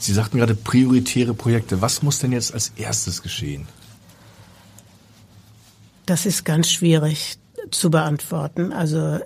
[0.05, 1.81] Sie sagten gerade prioritäre Projekte.
[1.81, 3.67] Was muss denn jetzt als erstes geschehen?
[6.05, 7.37] Das ist ganz schwierig
[7.71, 8.71] zu beantworten.
[8.71, 9.19] Also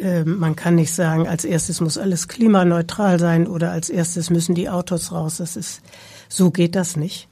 [0.00, 4.54] äh, man kann nicht sagen, als erstes muss alles klimaneutral sein oder als erstes müssen
[4.54, 5.38] die Autos raus.
[5.38, 5.82] Das ist
[6.28, 7.28] so geht das nicht.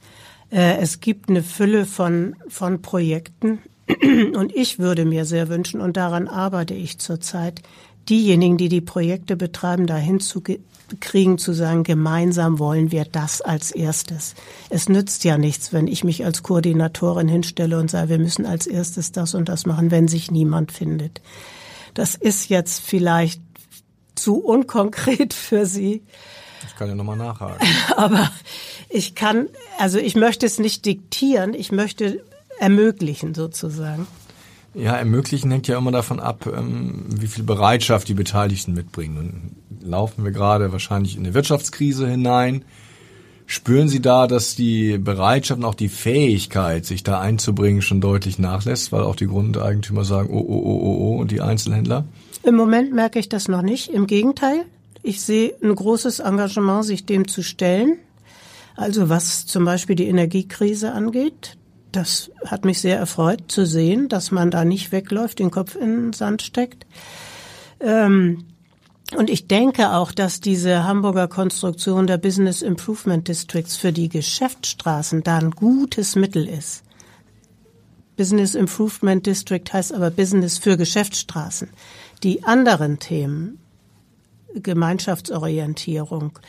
[0.51, 3.59] Äh, es gibt eine Fülle von von Projekten
[4.35, 7.61] und ich würde mir sehr wünschen und daran arbeite ich zurzeit,
[8.09, 10.41] diejenigen, die die Projekte betreiben, dahin zu
[10.99, 14.35] kriegen zu sagen, gemeinsam wollen wir das als erstes.
[14.69, 18.67] Es nützt ja nichts, wenn ich mich als Koordinatorin hinstelle und sage, wir müssen als
[18.67, 21.21] erstes das und das machen, wenn sich niemand findet.
[21.93, 23.41] Das ist jetzt vielleicht
[24.15, 26.03] zu unkonkret für Sie.
[26.67, 27.67] Ich kann ja nochmal nachhaken.
[27.97, 28.31] Aber
[28.89, 32.23] ich kann, also ich möchte es nicht diktieren, ich möchte
[32.59, 34.07] ermöglichen sozusagen.
[34.75, 39.17] Ja, ermöglichen hängt ja immer davon ab, ähm, wie viel Bereitschaft die Beteiligten mitbringen.
[39.17, 42.65] Und laufen wir gerade wahrscheinlich in eine Wirtschaftskrise hinein.
[43.45, 48.39] Spüren Sie da, dass die Bereitschaft und auch die Fähigkeit, sich da einzubringen, schon deutlich
[48.39, 52.05] nachlässt, weil auch die Grundeigentümer sagen, oh, oh, oh, oh, oh, und die Einzelhändler?
[52.43, 53.89] Im Moment merke ich das noch nicht.
[53.89, 54.65] Im Gegenteil.
[55.03, 57.97] Ich sehe ein großes Engagement, sich dem zu stellen.
[58.75, 61.57] Also was zum Beispiel die Energiekrise angeht,
[61.95, 66.07] das hat mich sehr erfreut zu sehen, dass man da nicht wegläuft, den Kopf in
[66.07, 66.85] den Sand steckt.
[67.79, 68.45] Ähm,
[69.15, 75.23] und ich denke auch, dass diese Hamburger Konstruktion der Business Improvement Districts für die Geschäftsstraßen
[75.23, 76.83] da ein gutes Mittel ist.
[78.15, 81.69] Business Improvement District heißt aber Business für Geschäftsstraßen.
[82.23, 83.59] Die anderen Themen,
[84.55, 86.39] Gemeinschaftsorientierung,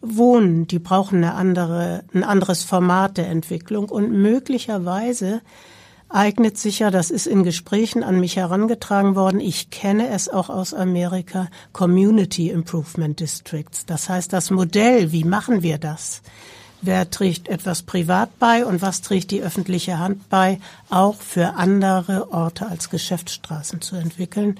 [0.00, 5.42] Wohnen, die brauchen eine andere, ein anderes Format der Entwicklung und möglicherweise
[6.08, 10.50] eignet sich ja, das ist in Gesprächen an mich herangetragen worden, ich kenne es auch
[10.50, 13.86] aus Amerika, Community Improvement Districts.
[13.86, 16.22] Das heißt, das Modell, wie machen wir das?
[16.82, 20.58] Wer trägt etwas privat bei und was trägt die öffentliche Hand bei,
[20.90, 24.58] auch für andere Orte als Geschäftsstraßen zu entwickeln?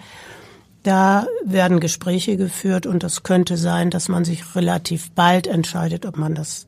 [0.83, 6.17] Da werden Gespräche geführt und es könnte sein, dass man sich relativ bald entscheidet, ob
[6.17, 6.67] man das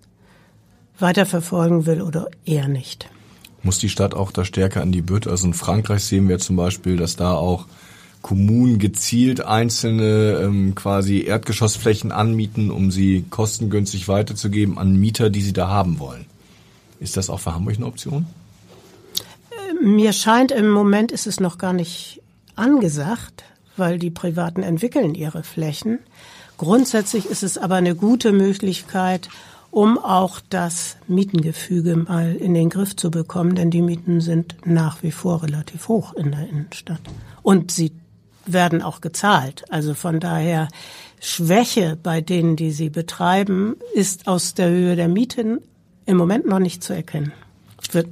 [0.99, 3.09] weiterverfolgen will oder eher nicht.
[3.65, 5.27] Muss die Stadt auch da stärker an die Bütt?
[5.27, 7.67] Also in Frankreich sehen wir zum Beispiel, dass da auch
[8.23, 15.53] Kommunen gezielt einzelne ähm, quasi Erdgeschossflächen anmieten, um sie kostengünstig weiterzugeben an Mieter, die sie
[15.53, 16.27] da haben wollen.
[17.01, 18.27] Ist das auch für Hamburg eine Option?
[19.83, 22.23] Mir scheint im Moment ist es noch gar nicht
[22.55, 23.45] angesagt
[23.77, 25.99] weil die Privaten entwickeln ihre Flächen.
[26.59, 29.29] Grundsätzlich ist es aber eine gute Möglichkeit,
[29.71, 35.03] um auch das Mietengefüge mal in den Griff zu bekommen, denn die Mieten sind nach
[35.03, 37.01] wie vor relativ hoch in der Innenstadt.
[37.43, 37.93] Und sie
[38.47, 39.65] werden auch gezahlt.
[39.71, 40.69] Also von daher
[41.21, 45.59] Schwäche bei denen, die sie betreiben, ist aus der Höhe der Mieten
[46.07, 47.33] im Moment noch nicht zu erkennen.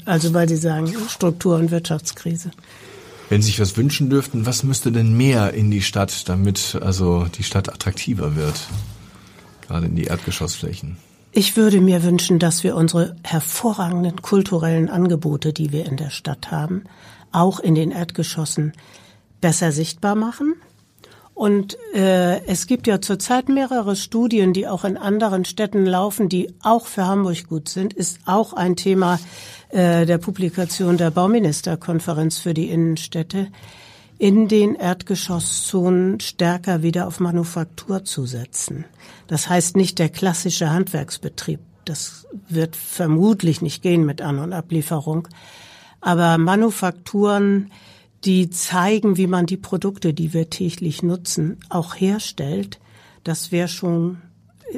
[0.04, 2.50] Also weil Sie sagen Struktur- und Wirtschaftskrise.
[3.32, 7.24] Wenn Sie sich was wünschen dürften, was müsste denn mehr in die Stadt, damit also
[7.34, 8.68] die Stadt attraktiver wird?
[9.62, 10.98] Gerade in die Erdgeschossflächen.
[11.30, 16.50] Ich würde mir wünschen, dass wir unsere hervorragenden kulturellen Angebote, die wir in der Stadt
[16.50, 16.84] haben,
[17.30, 18.74] auch in den Erdgeschossen
[19.40, 20.56] besser sichtbar machen.
[21.32, 26.52] Und äh, es gibt ja zurzeit mehrere Studien, die auch in anderen Städten laufen, die
[26.62, 27.94] auch für Hamburg gut sind.
[27.94, 29.18] Ist auch ein Thema
[29.72, 33.48] äh, der Publikation der Bauministerkonferenz für die Innenstädte,
[34.18, 38.84] in den Erdgeschosszonen stärker wieder auf Manufaktur zu setzen.
[39.26, 41.58] Das heißt nicht der klassische Handwerksbetrieb.
[41.86, 45.26] Das wird vermutlich nicht gehen mit An- und Ablieferung.
[46.00, 47.72] Aber Manufakturen,
[48.24, 52.78] die zeigen, wie man die Produkte, die wir täglich nutzen, auch herstellt,
[53.24, 54.18] das wäre schon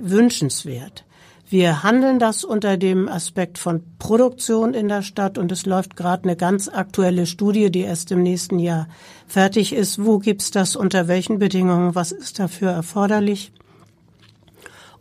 [0.00, 1.03] wünschenswert.
[1.48, 6.24] Wir handeln das unter dem Aspekt von Produktion in der Stadt und es läuft gerade
[6.24, 8.88] eine ganz aktuelle Studie, die erst im nächsten Jahr
[9.26, 10.04] fertig ist.
[10.04, 10.74] Wo gibt's das?
[10.74, 11.94] Unter welchen Bedingungen?
[11.94, 13.52] Was ist dafür erforderlich?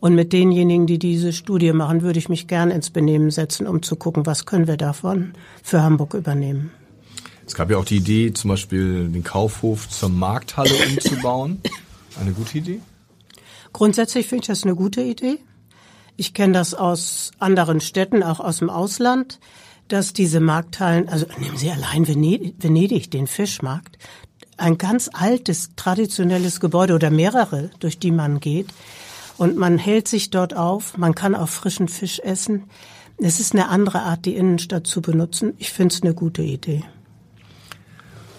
[0.00, 3.82] Und mit denjenigen, die diese Studie machen, würde ich mich gern ins Benehmen setzen, um
[3.82, 6.70] zu gucken, was können wir davon für Hamburg übernehmen.
[7.46, 11.62] Es gab ja auch die Idee, zum Beispiel den Kaufhof zur Markthalle umzubauen.
[12.20, 12.80] Eine gute Idee?
[13.72, 15.38] Grundsätzlich finde ich das eine gute Idee.
[16.16, 19.40] Ich kenne das aus anderen Städten, auch aus dem Ausland,
[19.88, 23.98] dass diese Markthallen, also nehmen Sie allein Venedig, Venedig den Fischmarkt,
[24.56, 28.68] ein ganz altes, traditionelles Gebäude oder mehrere, durch die man geht.
[29.36, 32.64] Und man hält sich dort auf, man kann auch frischen Fisch essen.
[33.18, 35.54] Es ist eine andere Art, die Innenstadt zu benutzen.
[35.58, 36.84] Ich finde es eine gute Idee.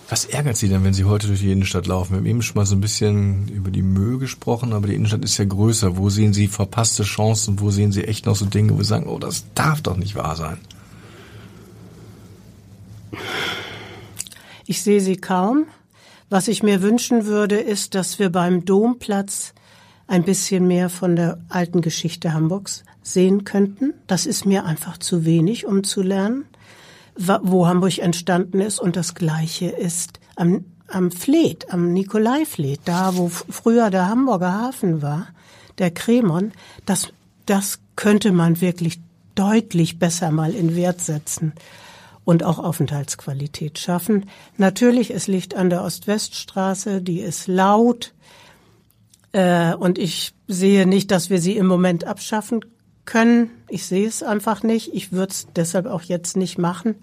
[0.08, 2.12] Was ärgert Sie denn, wenn Sie heute durch die Innenstadt laufen?
[2.12, 5.24] Wir haben eben schon mal so ein bisschen über die Mühe gesprochen, aber die Innenstadt
[5.24, 5.98] ist ja größer.
[5.98, 7.60] Wo sehen Sie verpasste Chancen?
[7.60, 10.16] Wo sehen Sie echt noch so Dinge, wo Sie sagen, oh, das darf doch nicht
[10.16, 10.60] wahr sein?
[14.68, 15.66] Ich sehe sie kaum.
[16.30, 19.54] Was ich mir wünschen würde, ist, dass wir beim Domplatz
[20.08, 23.94] ein bisschen mehr von der alten Geschichte Hamburgs sehen könnten.
[24.06, 26.46] Das ist mir einfach zu wenig, um zu lernen
[27.16, 28.80] wo Hamburg entstanden ist.
[28.80, 35.02] Und das Gleiche ist am, am Fleet, am Nikolai-Fleet, da wo früher der Hamburger Hafen
[35.02, 35.28] war,
[35.78, 36.52] der Kremon.
[36.86, 37.10] Das,
[37.46, 39.00] das könnte man wirklich
[39.36, 41.54] deutlich besser mal in Wert setzen
[42.24, 44.26] und auch Aufenthaltsqualität schaffen.
[44.58, 48.14] Natürlich, es liegt an der Ost-West-Straße, die ist laut.
[49.32, 52.62] Äh, und ich sehe nicht, dass wir sie im Moment abschaffen
[53.06, 53.50] können.
[53.70, 54.94] Ich sehe es einfach nicht.
[54.94, 56.96] Ich würde es deshalb auch jetzt nicht machen.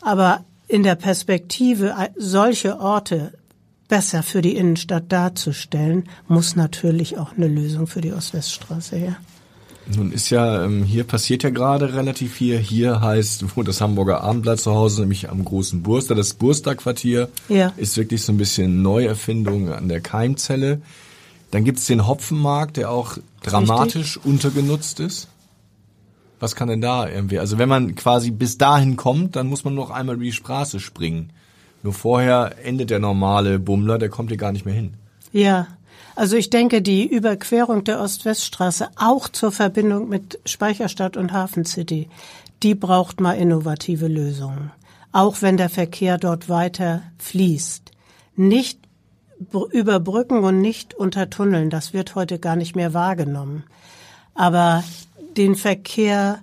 [0.00, 3.32] Aber in der Perspektive solche Orte
[3.88, 9.16] besser für die Innenstadt darzustellen, muss natürlich auch eine Lösung für die Ost-West-Straße her.
[9.96, 12.58] Nun ist ja, ähm, hier passiert ja gerade relativ viel.
[12.58, 16.14] Hier heißt, wo das Hamburger Abendblatt zu Hause, nämlich am großen Burster.
[16.14, 17.72] Das Burster-Quartier Ja.
[17.76, 20.80] ist wirklich so ein bisschen Neuerfindung an der Keimzelle.
[21.50, 25.28] Dann gibt's den Hopfenmarkt, der auch dramatisch untergenutzt ist.
[26.38, 27.38] Was kann denn da irgendwie?
[27.38, 30.80] Also wenn man quasi bis dahin kommt, dann muss man noch einmal über die Straße
[30.80, 31.32] springen.
[31.82, 34.94] Nur vorher endet der normale Bummler, der kommt hier gar nicht mehr hin.
[35.32, 35.66] Ja,
[36.16, 42.08] also ich denke, die Überquerung der Ost-West-Straße auch zur Verbindung mit Speicherstadt und Hafen City,
[42.62, 44.70] die braucht mal innovative Lösungen.
[45.12, 47.90] Auch wenn der Verkehr dort weiter fließt.
[48.36, 48.79] Nicht
[49.40, 53.64] br- über Brücken und nicht unter Tunneln, das wird heute gar nicht mehr wahrgenommen.
[54.34, 54.84] Aber
[55.36, 56.40] den Verkehr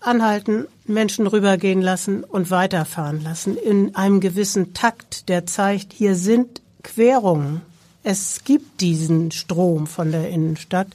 [0.00, 6.60] anhalten, Menschen rübergehen lassen und weiterfahren lassen in einem gewissen Takt, der zeigt, hier sind
[6.82, 7.62] Querungen.
[8.02, 10.88] Es gibt diesen Strom von der Innenstadt.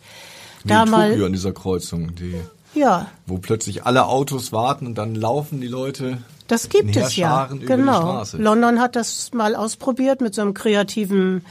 [0.64, 2.36] Wie Da mal, an dieser Kreuzung, die,
[2.74, 7.46] ja, wo plötzlich alle Autos warten und dann laufen die Leute das gibt es ja.
[7.46, 8.24] Genau.
[8.34, 11.44] London hat das mal ausprobiert mit so einem kreativen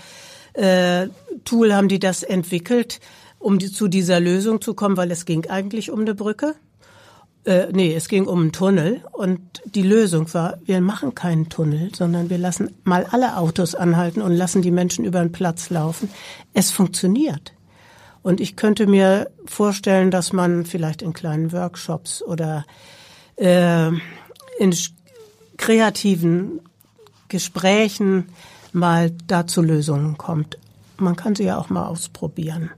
[0.56, 1.08] äh,
[1.44, 3.00] Tool haben die das entwickelt,
[3.38, 6.54] um die, zu dieser Lösung zu kommen, weil es ging eigentlich um eine Brücke.
[7.44, 11.94] Äh, nee, es ging um einen Tunnel und die Lösung war, wir machen keinen Tunnel,
[11.94, 16.10] sondern wir lassen mal alle Autos anhalten und lassen die Menschen über den Platz laufen.
[16.54, 17.52] Es funktioniert.
[18.22, 22.64] Und ich könnte mir vorstellen, dass man vielleicht in kleinen Workshops oder
[23.36, 23.92] äh,
[24.58, 24.74] in
[25.56, 26.60] kreativen
[27.28, 28.26] Gesprächen
[28.72, 30.58] mal da zu Lösungen kommt.
[30.98, 32.70] Man kann sie ja auch mal ausprobieren.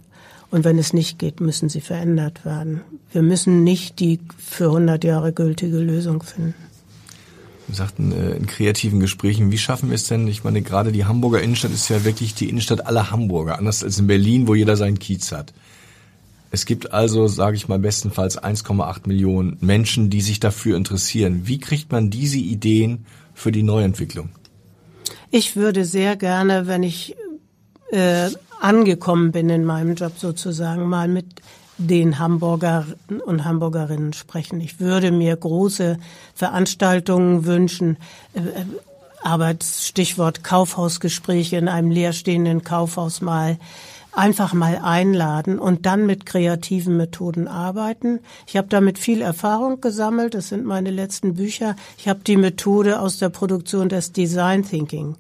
[0.50, 2.80] Und wenn es nicht geht, müssen sie verändert werden.
[3.12, 6.54] Wir müssen nicht die für 100 Jahre gültige Lösung finden.
[7.66, 10.26] Wir sagten äh, in kreativen Gesprächen, wie schaffen wir es denn?
[10.26, 13.98] Ich meine, gerade die Hamburger Innenstadt ist ja wirklich die Innenstadt aller Hamburger, anders als
[13.98, 15.52] in Berlin, wo jeder seinen Kiez hat.
[16.50, 21.42] Es gibt also, sage ich mal, bestenfalls 1,8 Millionen Menschen, die sich dafür interessieren.
[21.44, 24.30] Wie kriegt man diese Ideen für die Neuentwicklung?
[25.30, 27.14] Ich würde sehr gerne, wenn ich
[27.90, 28.30] äh,
[28.61, 31.26] angekommen bin in meinem Job sozusagen, mal mit
[31.78, 32.87] den Hamburger
[33.24, 34.61] und Hamburgerinnen sprechen.
[34.61, 35.98] Ich würde mir große
[36.34, 37.98] Veranstaltungen wünschen,
[38.34, 38.64] äh, äh,
[39.22, 43.58] aber Stichwort Kaufhausgespräche in einem leerstehenden Kaufhaus mal
[44.18, 48.18] einfach mal einladen und dann mit kreativen Methoden arbeiten.
[48.46, 50.35] Ich habe damit viel Erfahrung gesammelt.
[50.35, 51.76] Das sind meine letzten Bücher.
[51.96, 55.14] Ich habe die Methode aus der Produktion des Design Thinking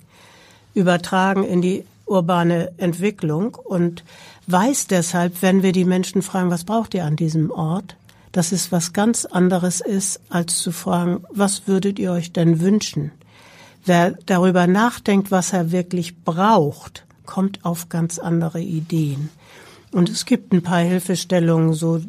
[0.74, 4.04] übertragen in die urbane Entwicklung und
[4.46, 7.96] weiß deshalb, wenn wir die Menschen fragen, was braucht ihr an diesem Ort,
[8.32, 13.12] dass es was ganz anderes ist, als zu fragen, was würdet ihr euch denn wünschen?
[13.84, 19.28] Wer darüber nachdenkt, was er wirklich braucht, kommt auf ganz andere Ideen.
[19.92, 22.00] Und es gibt ein paar Hilfestellungen so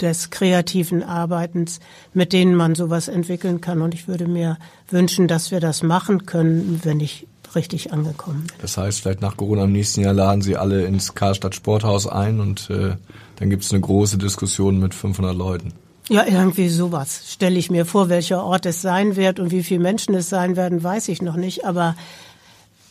[0.00, 1.78] des kreativen Arbeitens,
[2.12, 3.80] mit denen man sowas entwickeln kann.
[3.82, 4.58] Und ich würde mir
[4.90, 8.56] wünschen, dass wir das machen können, wenn ich richtig angekommen bin.
[8.60, 12.40] Das heißt, vielleicht nach Corona im nächsten Jahr laden Sie alle ins Karlstadt Sporthaus ein
[12.40, 12.96] und äh,
[13.36, 15.72] dann gibt es eine große Diskussion mit 500 Leuten.
[16.08, 18.08] Ja, irgendwie sowas stelle ich mir vor.
[18.08, 21.36] Welcher Ort es sein wird und wie viele Menschen es sein werden, weiß ich noch
[21.36, 21.64] nicht.
[21.64, 21.94] Aber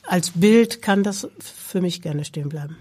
[0.08, 2.78] als Bild kann das für mich gerne stehen bleiben.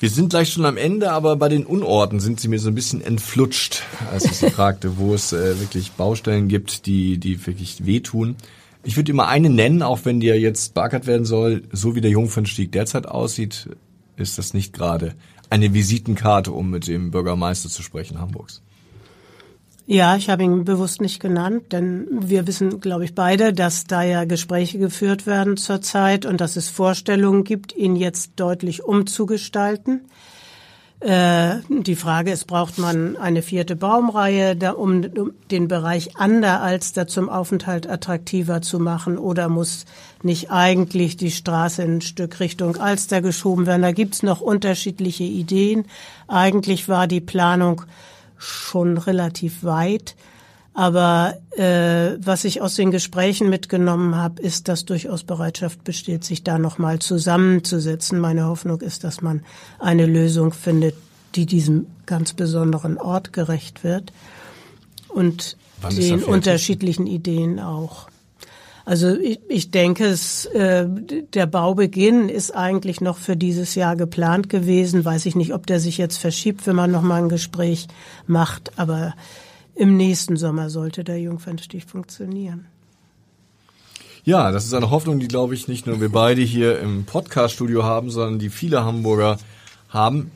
[0.00, 2.74] Wir sind gleich schon am Ende, aber bei den Unorten sind sie mir so ein
[2.74, 7.86] bisschen entflutscht, als ich sie fragte, wo es äh, wirklich Baustellen gibt, die, die wirklich
[7.86, 8.36] wehtun.
[8.82, 11.62] Ich würde immer eine nennen, auch wenn die ja jetzt beackert werden soll.
[11.72, 13.70] So wie der Jungfernstieg derzeit aussieht,
[14.16, 15.14] ist das nicht gerade
[15.48, 18.62] eine Visitenkarte, um mit dem Bürgermeister zu sprechen Hamburgs.
[19.86, 24.02] Ja, ich habe ihn bewusst nicht genannt, denn wir wissen, glaube ich, beide, dass da
[24.02, 30.00] ja Gespräche geführt werden zurzeit und dass es Vorstellungen gibt, ihn jetzt deutlich umzugestalten.
[31.00, 36.62] Äh, die Frage ist, braucht man eine vierte Baumreihe, um, um den Bereich an der
[36.62, 39.84] Alster zum Aufenthalt attraktiver zu machen oder muss
[40.22, 43.82] nicht eigentlich die Straße ein Stück Richtung Alster geschoben werden?
[43.82, 45.84] Da gibt's noch unterschiedliche Ideen.
[46.26, 47.82] Eigentlich war die Planung
[48.44, 50.16] schon relativ weit.
[50.74, 56.42] Aber äh, was ich aus den Gesprächen mitgenommen habe, ist, dass durchaus Bereitschaft besteht, sich
[56.42, 58.18] da nochmal zusammenzusetzen.
[58.18, 59.44] Meine Hoffnung ist, dass man
[59.78, 60.96] eine Lösung findet,
[61.36, 64.12] die diesem ganz besonderen Ort gerecht wird
[65.08, 68.08] und Wann den unterschiedlichen Ideen auch.
[68.84, 70.86] Also ich, ich denke, es, äh,
[71.32, 75.04] der Baubeginn ist eigentlich noch für dieses Jahr geplant gewesen.
[75.04, 77.88] Weiß ich nicht, ob der sich jetzt verschiebt, wenn man noch mal ein Gespräch
[78.26, 78.78] macht.
[78.78, 79.14] Aber
[79.74, 82.66] im nächsten Sommer sollte der Jungfernstieg funktionieren.
[84.24, 87.84] Ja, das ist eine Hoffnung, die, glaube ich, nicht nur wir beide hier im Podcast-Studio
[87.84, 89.38] haben, sondern die viele Hamburger
[89.88, 90.30] haben.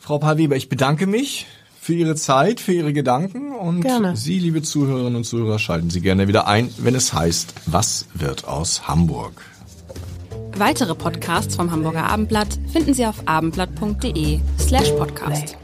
[0.00, 1.46] Frau Pahl-Weber, ich bedanke mich
[1.86, 4.16] für Ihre Zeit, für Ihre Gedanken und Gerne.
[4.16, 8.44] Sie, liebe Zuhörerinnen und Zuhörer, schalten Sie gerne wieder ein, wenn es heißt, was wird
[8.44, 9.40] aus Hamburg?
[10.56, 15.56] Weitere Podcasts vom Hamburger Abendblatt finden Sie auf abendblatt.de slash podcast.